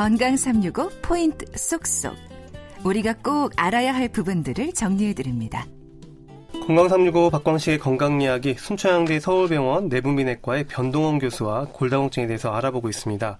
[0.00, 2.16] 건강 365 포인트 쏙쏙.
[2.86, 5.66] 우리가 꼭 알아야 할 부분들을 정리해 드립니다.
[6.66, 13.38] 건강 365 박광식의 건강 이야기 순천향대 서울병원 내분비내과의 변동원 교수와 골다공증에 대해서 알아보고 있습니다.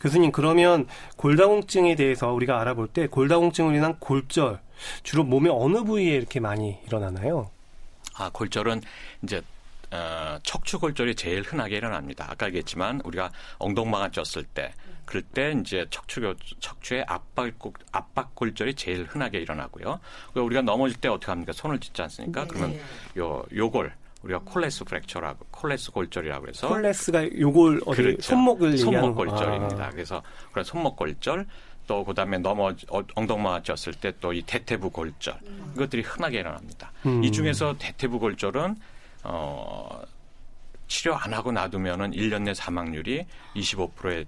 [0.00, 0.86] 교수님 그러면
[1.16, 4.60] 골다공증에 대해서 우리가 알아볼 때 골다공증으로 인한 골절
[5.02, 7.50] 주로 몸의 어느 부위에 이렇게 많이 일어나나요?
[8.16, 8.80] 아 골절은
[9.24, 9.42] 이제
[9.90, 12.26] 어, 척추골절이 제일 흔하게 일어납니다.
[12.28, 14.72] 아까 얘기했지만 우리가 엉덩방아 쪘을 때
[15.06, 16.20] 그럴 때 이제 척추
[16.60, 17.50] 척추의 압박
[17.92, 19.98] 압박골절이 제일 흔하게 일어나고요.
[20.34, 21.52] 우리가 넘어질 때 어떻게 합니까?
[21.52, 22.42] 손을 짚지 않습니까?
[22.42, 22.48] 네.
[22.48, 22.78] 그러면
[23.16, 28.22] 요 요걸 우리가 콜레스 프랙처라고 콜레스 골절이라고 해서 콜레스가 요걸 어디 그렇죠.
[28.22, 29.84] 손목을 손목 골절입니다.
[29.86, 29.90] 아.
[29.90, 31.46] 그래서 그런 손목 골절
[31.86, 35.72] 또 그다음에 넘어 어, 엉덩방아 쪘을 때 또 이 대퇴부 골절 음.
[35.76, 36.92] 이것들이 흔하게 일어납니다.
[37.06, 37.24] 음.
[37.24, 38.76] 이 중에서 대퇴부 골절은
[39.24, 40.00] 어,
[40.86, 44.24] 치료 안 하고 놔두면은 1년 내 사망률이 25%에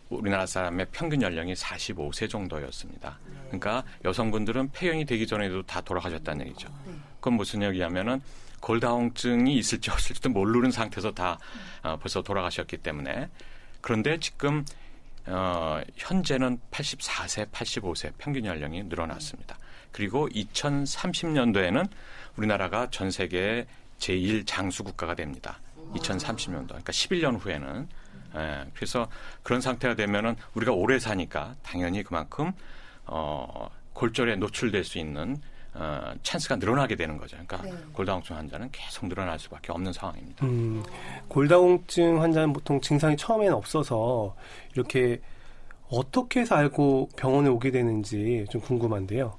[0.08, 3.18] 우리나라 사람의 평균 연령이 45세 정도였습니다.
[3.46, 6.68] 그러니까 여성분들은 폐경이 되기 전에도 다 돌아가셨다는 얘기죠.
[7.16, 8.20] 그건 무슨 얘기냐면은
[8.60, 11.38] 골다공증이 있을지 없을지도 모르는 상태에서 다
[11.82, 13.28] 어, 벌써 돌아가셨기 때문에
[13.80, 14.64] 그런데 지금
[15.26, 19.58] 어, 현재는 84세, 85세 평균 연령이 늘어났습니다.
[19.92, 21.88] 그리고 2030년도에는
[22.36, 23.66] 우리나라가 전 세계
[23.98, 25.60] 제1 장수 국가가 됩니다.
[25.94, 26.68] 2030년도.
[26.68, 27.88] 그러니까 11년 후에는
[28.36, 29.08] 예, 그래서
[29.42, 32.52] 그런 상태가 되면은 우리가 오래 사니까 당연히 그만큼
[33.06, 35.36] 어, 골절에 노출될 수 있는
[35.74, 37.36] 어, 찬스가 늘어나게 되는 거죠.
[37.36, 37.72] 그러니까 네.
[37.92, 40.44] 골다공증 환자는 계속 늘어날 수밖에 없는 상황입니다.
[40.44, 40.82] 음,
[41.28, 44.34] 골다공증 환자는 보통 증상이 처음에는 없어서
[44.74, 45.20] 이렇게
[45.88, 49.36] 어떻게 해서 알고 병원에 오게 되는지 좀 궁금한데요.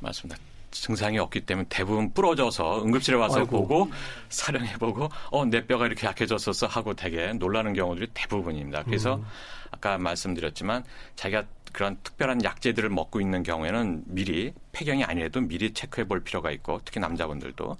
[0.00, 0.40] 맞습니다.
[0.74, 3.50] 증상이 없기 때문에 대부분 부러져서 응급실에 와서 아이고.
[3.50, 3.90] 보고
[4.28, 8.82] 사령해보고 어 내 뼈가 이렇게 약해졌었어 하고 되게 놀라는 경우들이 대부분입니다.
[8.84, 9.24] 그래서 음.
[9.70, 10.84] 아까 말씀드렸지만
[11.16, 16.80] 자기가 그런 특별한 약제들을 먹고 있는 경우에는 미리 폐경이 아니라도 미리 체크해 볼 필요가 있고
[16.84, 17.76] 특히 남자분들도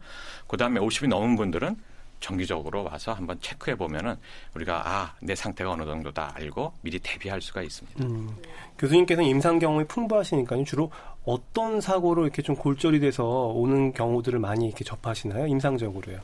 [0.48, 1.76] 그다음에 50이 넘은 분들은
[2.24, 4.16] 정기적으로 와서 한번 체크해 보면은
[4.54, 8.02] 우리가 아 내 상태가 어느 정도다 알고 미리 대비할 수가 있습니다.
[8.02, 8.34] 음,
[8.78, 10.64] 교수님께서는 임상 경험이 풍부하시니까요.
[10.64, 10.90] 주로
[11.26, 15.46] 어떤 사고로 이렇게 좀 골절이 돼서 오는 경우들을 많이 이렇게 접하시나요?
[15.46, 16.18] 임상적으로요.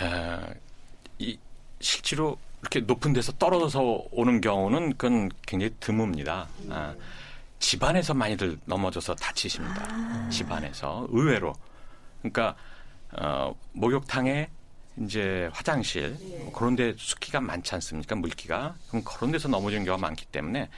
[0.00, 0.54] 에,
[1.18, 1.38] 이
[1.80, 6.46] 실제로 이렇게 높은 데서 떨어져서 오는 경우는 그건 굉장히 드뭅니다.
[6.70, 6.94] 아,
[7.58, 9.86] 집안에서 많이들 넘어져서 다치십니다.
[9.88, 10.28] 아.
[10.30, 11.52] 집안에서 의외로
[12.20, 12.54] 그러니까
[13.18, 14.48] 어, 목욕탕에
[14.98, 20.68] 이제 화장실 뭐 그런데 습기가 많지 않습니까 물기가 그럼 그런 데서 넘어지는 경우가 많기 때문에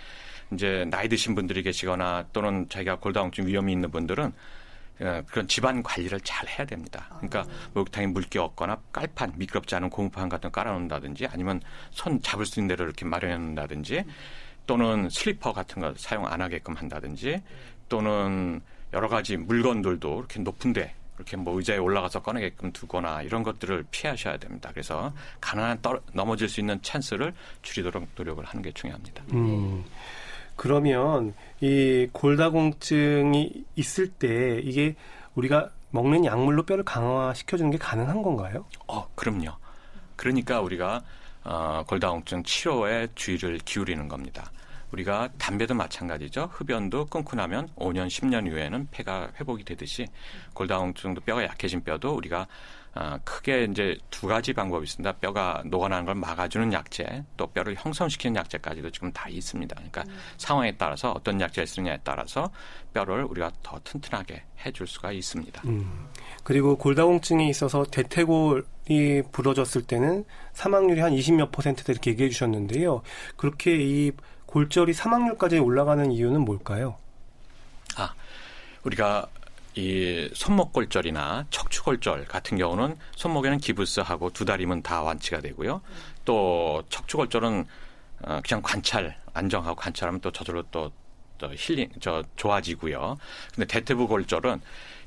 [0.52, 4.32] 이제 나이 드신 분들이 계시거나 또는 자기가 골다공증 위험이 있는 분들은
[5.00, 7.06] 어, 그런 집안 관리를 잘 해야 됩니다.
[7.16, 7.68] 그러니까 아.
[7.74, 12.68] 목욕탕에 물기 없거나 깔판 미끄럽지 않은 고무판 같은 거 깔아놓는다든지 아니면 손 잡을 수 있는
[12.68, 14.04] 데를 이렇게 마련해 놓는다든지
[14.66, 17.42] 또는 슬리퍼 같은 거 사용 안 하게끔 한다든지
[17.88, 18.60] 또는
[18.92, 24.36] 여러 가지 물건들도 이렇게 높은 데 이렇게 뭐 의자에 올라가서 꺼내게끔 두거나 이런 것들을 피하셔야
[24.36, 24.70] 됩니다.
[24.72, 29.24] 그래서 가난한 떨, 넘어질 수 있는 찬스를 줄이도록 노력을 하는 게 중요합니다.
[29.32, 29.84] 음,
[30.56, 34.96] 그러면 이 골다공증이 있을 때 이게
[35.34, 38.64] 우리가 먹는 약물로 뼈를 강화시켜 주는 게 가능한 건가요?
[38.88, 39.52] 어, 그럼요.
[40.16, 41.04] 그러니까 우리가
[41.44, 44.50] 어, 골다공증 치료에 주의를 기울이는 겁니다.
[44.92, 46.50] 우리가 담배도 마찬가지죠.
[46.52, 50.06] 흡연도 끊고 나면 5년, 10년 이후에는 폐가 회복이 되듯이
[50.54, 52.46] 골다공증도 뼈가 약해진 뼈도 우리가
[52.96, 55.14] 어, 크게 이제 두 가지 방법이 있습니다.
[55.14, 59.74] 뼈가 녹아나는 걸 막아주는 약제, 또 뼈를 형성시키는 약제까지도 지금 다 있습니다.
[59.74, 60.16] 그러니까 음.
[60.36, 62.50] 상황에 따라서 어떤 약제를 쓰느냐에 따라서
[62.92, 65.62] 뼈를 우리가 더 튼튼하게 해줄 수가 있습니다.
[65.64, 66.06] 음.
[66.44, 73.02] 그리고 골다공증에 있어서 대퇴골이 부러졌을 때는 사망률이 한 20몇 퍼센트다 이렇게 얘기해 주셨는데요.
[73.36, 74.12] 그렇게 이
[74.54, 76.96] 골절이 사망률까지 올라가는 이유는 뭘까요?
[77.96, 78.14] 아,
[78.84, 79.26] 우리가
[79.74, 85.80] 이 손목 골절이나 척추 골절 같은 경우는 손목에는 기부스하고 두 다리면 다 완치가 되고요.
[86.24, 87.64] 또 척추 골절은
[88.22, 90.92] 어, 그냥 관찰 안정하고 관찰하면 또 저절로 또,
[91.36, 93.16] 또 힐링 저 좋아지고요.
[93.56, 94.60] 근데 대퇴부 골절은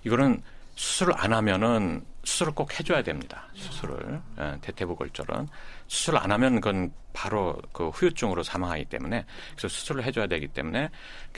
[0.03, 0.41] 이거는
[0.75, 3.47] 수술을 안 하면은 수술을 꼭 해줘야 됩니다.
[3.55, 5.47] 수술을 예, 대퇴부 골절은
[5.87, 9.23] 수술 안 하면 그건 바로 그 후유증으로 사망하기 때문에
[9.55, 10.89] 그래서 수술을 해줘야 되기 때문에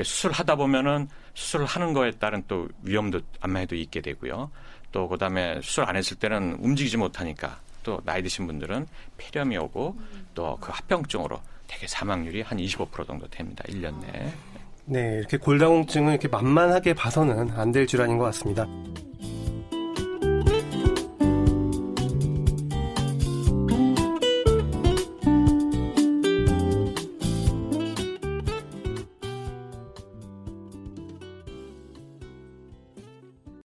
[0.03, 4.50] 수술 하다 보면은 수술을 하는 거에 따른 또 위험도 안마에도 있게 되고요.
[4.91, 8.88] 또 그다음에 수술 안 했을 때는 움직이지 못하니까 또또 나이 드신 분들은
[9.18, 9.95] 폐렴이 오고
[10.33, 13.63] 또 그 합병증으로 되게 사망률이 한 25% 정도 됩니다.
[13.68, 14.33] 1년 내에.
[14.85, 18.65] 네, 이렇게 골다공증은 이렇게 만만하게 봐서는 안 될 질환인 것 같습니다.